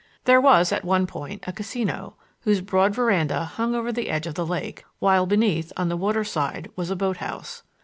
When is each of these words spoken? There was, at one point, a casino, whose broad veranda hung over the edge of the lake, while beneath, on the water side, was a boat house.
There 0.23 0.41
was, 0.41 0.71
at 0.71 0.83
one 0.83 1.05
point, 1.05 1.43
a 1.45 1.51
casino, 1.51 2.15
whose 2.39 2.61
broad 2.61 2.95
veranda 2.95 3.45
hung 3.45 3.75
over 3.75 3.91
the 3.91 4.09
edge 4.09 4.25
of 4.25 4.33
the 4.33 4.47
lake, 4.47 4.83
while 4.97 5.27
beneath, 5.27 5.71
on 5.77 5.89
the 5.89 5.95
water 5.95 6.23
side, 6.23 6.71
was 6.75 6.89
a 6.89 6.95
boat 6.95 7.17
house. 7.17 7.61